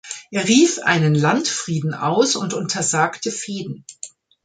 [0.31, 3.85] Er rief einen Landfrieden aus und untersagte Fehden.